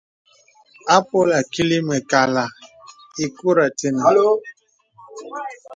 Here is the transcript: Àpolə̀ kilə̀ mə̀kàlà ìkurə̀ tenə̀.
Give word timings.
Àpolə̀ 0.95 1.43
kilə̀ 1.53 1.81
mə̀kàlà 1.87 2.45
ìkurə̀ 3.23 3.69
tenə̀. 3.77 4.27